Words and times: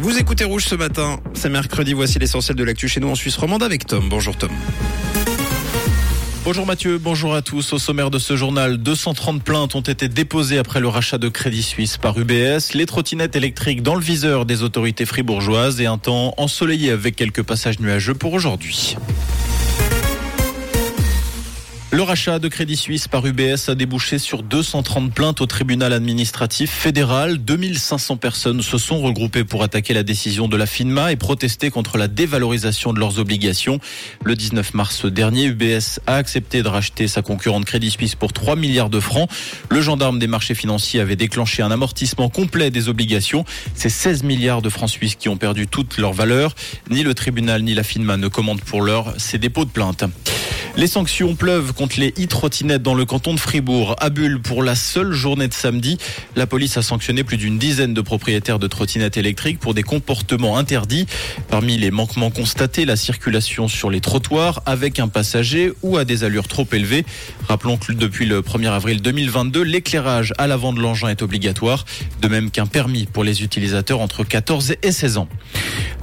Vous 0.00 0.16
écoutez 0.16 0.44
Rouge 0.44 0.64
ce 0.64 0.76
matin, 0.76 1.18
c'est 1.34 1.48
mercredi, 1.48 1.92
voici 1.92 2.20
l'essentiel 2.20 2.56
de 2.56 2.62
l'actu 2.62 2.86
chez 2.86 3.00
nous 3.00 3.08
en 3.08 3.16
Suisse 3.16 3.36
romande 3.36 3.64
avec 3.64 3.84
Tom. 3.84 4.08
Bonjour 4.08 4.36
Tom. 4.36 4.50
Bonjour 6.44 6.66
Mathieu, 6.66 6.98
bonjour 6.98 7.34
à 7.34 7.42
tous. 7.42 7.72
Au 7.72 7.78
sommaire 7.78 8.08
de 8.10 8.20
ce 8.20 8.36
journal, 8.36 8.78
230 8.78 9.42
plaintes 9.42 9.74
ont 9.74 9.80
été 9.80 10.08
déposées 10.08 10.58
après 10.58 10.78
le 10.78 10.86
rachat 10.86 11.18
de 11.18 11.28
Crédit 11.28 11.64
Suisse 11.64 11.96
par 11.96 12.16
UBS. 12.16 12.74
Les 12.74 12.86
trottinettes 12.86 13.34
électriques 13.34 13.82
dans 13.82 13.96
le 13.96 14.00
viseur 14.00 14.46
des 14.46 14.62
autorités 14.62 15.04
fribourgeoises 15.04 15.80
et 15.80 15.86
un 15.86 15.98
temps 15.98 16.32
ensoleillé 16.36 16.92
avec 16.92 17.16
quelques 17.16 17.42
passages 17.42 17.80
nuageux 17.80 18.14
pour 18.14 18.34
aujourd'hui. 18.34 18.96
Le 21.90 22.02
rachat 22.02 22.38
de 22.38 22.48
Crédit 22.48 22.76
Suisse 22.76 23.08
par 23.08 23.24
UBS 23.24 23.70
a 23.70 23.74
débouché 23.74 24.18
sur 24.18 24.42
230 24.42 25.10
plaintes 25.10 25.40
au 25.40 25.46
tribunal 25.46 25.94
administratif 25.94 26.70
fédéral. 26.70 27.38
2500 27.38 28.18
personnes 28.18 28.60
se 28.60 28.76
sont 28.76 29.00
regroupées 29.00 29.44
pour 29.44 29.62
attaquer 29.62 29.94
la 29.94 30.02
décision 30.02 30.48
de 30.48 30.56
la 30.58 30.66
FINMA 30.66 31.12
et 31.12 31.16
protester 31.16 31.70
contre 31.70 31.96
la 31.96 32.06
dévalorisation 32.06 32.92
de 32.92 33.00
leurs 33.00 33.18
obligations. 33.18 33.80
Le 34.22 34.36
19 34.36 34.74
mars 34.74 35.06
dernier, 35.06 35.46
UBS 35.46 36.00
a 36.06 36.16
accepté 36.16 36.62
de 36.62 36.68
racheter 36.68 37.08
sa 37.08 37.22
concurrente 37.22 37.64
Crédit 37.64 37.90
Suisse 37.90 38.14
pour 38.14 38.34
3 38.34 38.54
milliards 38.54 38.90
de 38.90 39.00
francs. 39.00 39.30
Le 39.70 39.80
gendarme 39.80 40.18
des 40.18 40.26
marchés 40.26 40.54
financiers 40.54 41.00
avait 41.00 41.16
déclenché 41.16 41.62
un 41.62 41.70
amortissement 41.70 42.28
complet 42.28 42.70
des 42.70 42.90
obligations. 42.90 43.46
C'est 43.72 43.88
16 43.88 44.24
milliards 44.24 44.60
de 44.60 44.68
francs 44.68 44.90
suisses 44.90 45.14
qui 45.14 45.30
ont 45.30 45.38
perdu 45.38 45.66
toute 45.66 45.96
leur 45.96 46.12
valeur. 46.12 46.54
Ni 46.90 47.02
le 47.02 47.14
tribunal 47.14 47.62
ni 47.62 47.72
la 47.72 47.82
FINMA 47.82 48.18
ne 48.18 48.28
commandent 48.28 48.60
pour 48.60 48.82
l'heure 48.82 49.14
ces 49.16 49.38
dépôts 49.38 49.64
de 49.64 49.70
plainte. 49.70 50.04
Les 50.78 50.86
sanctions 50.86 51.34
pleuvent 51.34 51.72
contre 51.72 51.98
les 51.98 52.10
e-trottinettes 52.10 52.84
dans 52.84 52.94
le 52.94 53.04
canton 53.04 53.34
de 53.34 53.40
Fribourg. 53.40 53.96
À 53.98 54.10
Bulle, 54.10 54.40
pour 54.40 54.62
la 54.62 54.76
seule 54.76 55.10
journée 55.10 55.48
de 55.48 55.52
samedi, 55.52 55.98
la 56.36 56.46
police 56.46 56.76
a 56.76 56.82
sanctionné 56.82 57.24
plus 57.24 57.36
d'une 57.36 57.58
dizaine 57.58 57.94
de 57.94 58.00
propriétaires 58.00 58.60
de 58.60 58.68
trottinettes 58.68 59.16
électriques 59.16 59.58
pour 59.58 59.74
des 59.74 59.82
comportements 59.82 60.56
interdits. 60.56 61.06
Parmi 61.50 61.78
les 61.78 61.90
manquements 61.90 62.30
constatés, 62.30 62.84
la 62.84 62.94
circulation 62.94 63.66
sur 63.66 63.90
les 63.90 64.00
trottoirs 64.00 64.62
avec 64.66 65.00
un 65.00 65.08
passager 65.08 65.72
ou 65.82 65.96
à 65.96 66.04
des 66.04 66.22
allures 66.22 66.46
trop 66.46 66.68
élevées. 66.70 67.04
Rappelons 67.48 67.76
que 67.76 67.90
depuis 67.90 68.26
le 68.26 68.42
1er 68.42 68.70
avril 68.70 69.02
2022, 69.02 69.62
l'éclairage 69.62 70.32
à 70.38 70.46
l'avant 70.46 70.72
de 70.72 70.78
l'engin 70.78 71.08
est 71.08 71.22
obligatoire, 71.22 71.86
de 72.22 72.28
même 72.28 72.52
qu'un 72.52 72.66
permis 72.66 73.06
pour 73.06 73.24
les 73.24 73.42
utilisateurs 73.42 73.98
entre 73.98 74.22
14 74.22 74.76
et 74.80 74.92
16 74.92 75.16
ans. 75.16 75.28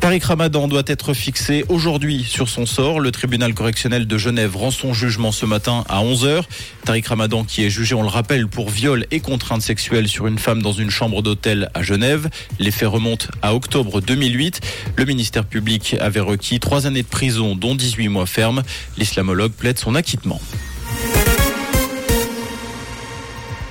Tariq 0.00 0.26
Ramadan 0.26 0.66
doit 0.66 0.82
être 0.86 1.14
fixé 1.14 1.64
aujourd'hui 1.68 2.24
sur 2.28 2.48
son 2.48 2.66
sort. 2.66 2.98
Le 2.98 3.12
tribunal 3.12 3.54
correctionnel 3.54 4.08
de 4.08 4.18
Genève 4.18 4.56
rend 4.64 4.70
son 4.70 4.94
jugement 4.94 5.30
ce 5.30 5.44
matin 5.44 5.84
à 5.90 6.02
11h. 6.02 6.42
Tariq 6.86 7.06
Ramadan 7.06 7.44
qui 7.44 7.66
est 7.66 7.68
jugé, 7.68 7.94
on 7.94 8.00
le 8.00 8.08
rappelle, 8.08 8.48
pour 8.48 8.70
viol 8.70 9.04
et 9.10 9.20
contrainte 9.20 9.60
sexuelle 9.60 10.08
sur 10.08 10.26
une 10.26 10.38
femme 10.38 10.62
dans 10.62 10.72
une 10.72 10.88
chambre 10.88 11.20
d'hôtel 11.20 11.68
à 11.74 11.82
Genève. 11.82 12.30
Les 12.58 12.70
faits 12.70 12.88
remontent 12.88 13.26
à 13.42 13.54
octobre 13.54 14.00
2008. 14.00 14.62
Le 14.96 15.04
ministère 15.04 15.44
public 15.44 15.96
avait 16.00 16.20
requis 16.20 16.60
trois 16.60 16.86
années 16.86 17.02
de 17.02 17.08
prison, 17.08 17.56
dont 17.56 17.74
18 17.74 18.08
mois 18.08 18.24
ferme. 18.24 18.62
L'islamologue 18.96 19.52
plaide 19.52 19.78
son 19.78 19.94
acquittement. 19.94 20.40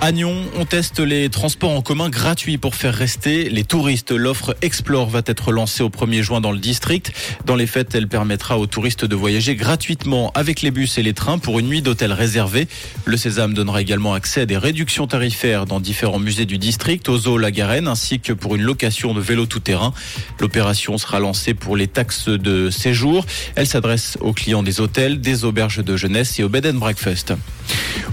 À 0.00 0.12
on 0.12 0.64
teste 0.64 1.00
les 1.00 1.28
transports 1.28 1.72
en 1.72 1.82
commun 1.82 2.08
gratuits 2.08 2.56
pour 2.56 2.76
faire 2.76 2.94
rester 2.94 3.50
les 3.50 3.64
touristes. 3.64 4.12
L'offre 4.12 4.56
Explore 4.62 5.10
va 5.10 5.22
être 5.26 5.50
lancée 5.50 5.82
au 5.82 5.90
1er 5.90 6.22
juin 6.22 6.40
dans 6.40 6.52
le 6.52 6.58
district. 6.58 7.12
Dans 7.44 7.56
les 7.56 7.66
fêtes, 7.66 7.94
elle 7.96 8.06
permettra 8.06 8.58
aux 8.58 8.66
touristes 8.66 9.04
de 9.04 9.16
voyager 9.16 9.56
gratuitement 9.56 10.30
avec 10.34 10.62
les 10.62 10.70
bus 10.70 10.98
et 10.98 11.02
les 11.02 11.14
trains 11.14 11.38
pour 11.38 11.58
une 11.58 11.66
nuit 11.66 11.82
d'hôtel 11.82 12.12
réservée. 12.12 12.68
Le 13.06 13.16
Sésame 13.16 13.54
donnera 13.54 13.82
également 13.82 14.14
accès 14.14 14.42
à 14.42 14.46
des 14.46 14.56
réductions 14.56 15.08
tarifaires 15.08 15.66
dans 15.66 15.80
différents 15.80 16.20
musées 16.20 16.46
du 16.46 16.58
district, 16.58 17.08
au 17.08 17.18
zoo 17.18 17.36
La 17.36 17.50
Garenne, 17.50 17.88
ainsi 17.88 18.20
que 18.20 18.32
pour 18.32 18.54
une 18.54 18.62
location 18.62 19.14
de 19.14 19.20
vélo 19.20 19.46
tout-terrain. 19.46 19.92
L'opération 20.38 20.96
sera 20.96 21.18
lancée 21.18 21.54
pour 21.54 21.76
les 21.76 21.88
taxes 21.88 22.28
de 22.28 22.70
séjour. 22.70 23.26
Elle 23.56 23.66
s'adresse 23.66 24.16
aux 24.20 24.32
clients 24.32 24.62
des 24.62 24.80
hôtels, 24.80 25.20
des 25.20 25.44
auberges 25.44 25.84
de 25.84 25.96
jeunesse 25.96 26.38
et 26.38 26.44
au 26.44 26.48
bed 26.48 26.66
and 26.66 26.78
breakfast. 26.78 27.34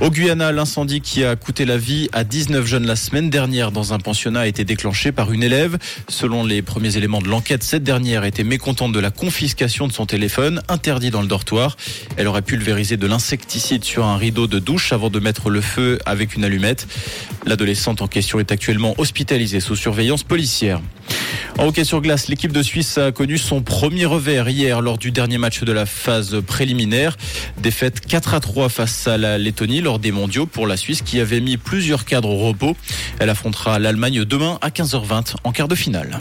Au 0.02 0.10
Guyana, 0.10 0.52
l'incendie 0.52 1.00
qui 1.00 1.24
a 1.24 1.38
coûté 1.38 1.64
la 1.64 1.78
vie 1.78 2.10
à 2.12 2.26
19 2.26 2.66
jeunes 2.66 2.86
la 2.86 2.98
semaine 2.98 3.30
dernière 3.30 3.72
dans 3.72 3.94
un 3.94 3.98
pensionnat 3.98 4.42
a 4.42 4.48
été 4.48 4.66
déclenché 4.66 5.14
par 5.14 5.32
une 5.32 5.42
élève. 5.42 5.78
Selon 6.10 6.44
les 6.46 6.62
premiers 6.62 6.98
éléments 6.98 7.22
de 7.22 7.30
l'enquête, 7.30 7.64
cette 7.64 7.84
dernière 7.84 8.26
était 8.26 8.44
mécontente 8.44 8.92
de 8.92 9.00
la 9.00 9.10
confiscation 9.10 9.88
de 9.88 9.94
son 9.94 10.06
téléphone, 10.06 10.62
interdit 10.68 11.12
dans 11.12 11.22
le 11.22 11.28
dortoir. 11.28 11.78
Elle 12.18 12.28
aurait 12.28 12.42
pulvérisé 12.42 12.98
de 12.98 13.08
l'insecticide 13.08 13.86
sur 13.86 14.06
un 14.06 14.18
rideau 14.18 14.48
de 14.48 14.60
douche 14.60 14.92
avant 14.92 15.10
de 15.10 15.20
mettre 15.20 15.50
le 15.50 15.62
feu 15.62 15.98
avec 16.06 16.36
une 16.36 16.44
allumette. 16.44 16.88
L'adolescente 17.46 18.02
en 18.02 18.08
question 18.08 18.40
est 18.42 18.52
actuellement 18.52 18.96
hospitalisée 18.98 19.62
sous 19.62 19.78
surveillance 19.78 20.24
policière. 20.24 20.82
En 21.58 21.68
hockey 21.68 21.86
sur 21.86 22.02
glace, 22.02 22.28
l'équipe 22.28 22.52
de 22.52 22.62
Suisse 22.62 22.98
a 22.98 23.14
connu 23.14 23.38
son 23.38 23.62
premier 23.62 24.06
revers 24.06 24.50
hier 24.50 24.82
lors 24.82 24.98
du 24.98 25.12
dernier 25.12 25.38
match 25.38 25.64
de 25.64 25.72
la 25.72 25.86
phase 25.86 26.42
préliminaire. 26.46 27.16
Défaite 27.62 28.02
4 28.02 28.34
à 28.34 28.40
3 28.42 28.68
face 28.68 29.08
à 29.08 29.18
la 29.18 29.38
Lettonie 29.38 29.80
lors 29.86 30.00
des 30.00 30.12
mondiaux 30.12 30.48
pour 30.48 30.66
la 30.66 30.78
Suisse 30.78 31.04
qui 31.04 31.20
avait 31.20 31.40
mis 31.40 31.58
plusieurs 31.58 32.06
cadres 32.06 32.30
au 32.30 32.48
repos. 32.48 32.76
Elle 33.20 33.30
affrontera 33.30 33.78
l'Allemagne 33.78 34.26
demain 34.26 34.58
à 34.62 34.70
15h20 34.70 35.36
en 35.44 35.52
quart 35.52 35.68
de 35.68 35.76
finale. 35.76 36.20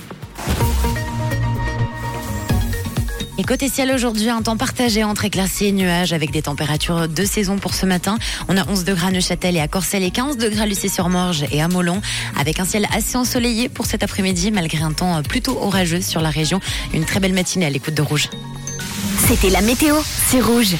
Et 3.38 3.42
côté 3.42 3.70
ciel 3.70 3.90
aujourd'hui, 3.90 4.28
un 4.28 4.42
temps 4.42 4.58
partagé 4.58 5.02
entre 5.02 5.24
éclaircies 5.24 5.66
et 5.66 5.72
nuages 5.72 6.12
avec 6.12 6.30
des 6.30 6.42
températures 6.42 7.08
de 7.08 7.24
saison 7.24 7.56
pour 7.56 7.72
ce 7.72 7.86
matin. 7.86 8.18
On 8.48 8.56
a 8.58 8.68
11 8.68 8.84
degrés 8.84 9.06
à 9.06 9.10
Neuchâtel 9.10 9.56
et 9.56 9.60
à 9.60 9.66
Corcelles 9.66 10.04
et 10.04 10.10
15 10.10 10.36
degrés 10.36 10.62
à 10.62 10.66
Lucie-sur-Morge 10.66 11.46
et 11.50 11.62
à 11.62 11.68
Molon 11.68 12.02
avec 12.38 12.60
un 12.60 12.66
ciel 12.66 12.86
assez 12.94 13.16
ensoleillé 13.16 13.70
pour 13.70 13.86
cet 13.86 14.02
après-midi 14.02 14.50
malgré 14.50 14.84
un 14.84 14.92
temps 14.92 15.22
plutôt 15.22 15.58
orageux 15.60 16.02
sur 16.02 16.20
la 16.20 16.30
région. 16.30 16.60
Une 16.92 17.06
très 17.06 17.18
belle 17.18 17.32
matinée 17.32 17.64
à 17.64 17.70
l'écoute 17.70 17.94
de 17.94 18.02
Rouge. 18.02 18.28
C'était 19.26 19.48
la 19.48 19.62
météo, 19.62 19.96
c'est 20.28 20.40
Rouge. 20.40 20.72